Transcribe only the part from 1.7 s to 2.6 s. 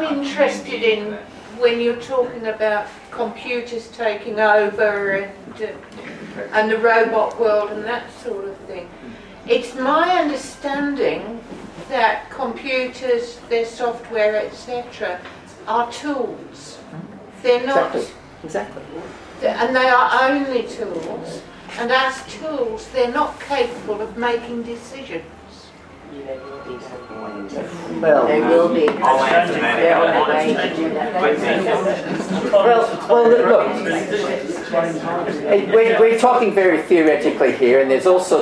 you're talking